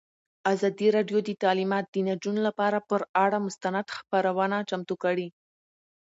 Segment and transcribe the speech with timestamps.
[0.53, 5.27] ازادي راډیو د تعلیمات د نجونو لپاره پر اړه مستند خپرونه چمتو کړې.